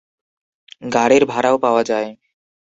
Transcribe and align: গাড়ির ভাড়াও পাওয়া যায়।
গাড়ির 0.93 1.23
ভাড়াও 1.25 1.55
পাওয়া 1.57 1.83
যায়। 1.83 2.09